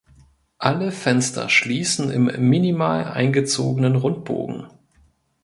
[0.57, 4.65] Alle Fenster schließen im minimal eingezogenen Rundbogen.